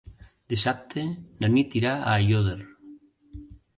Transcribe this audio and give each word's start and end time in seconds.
Dissabte 0.53 1.03
na 1.45 1.49
Nit 1.57 1.75
irà 1.81 1.93
a 1.99 2.15
Aiòder. 2.17 2.59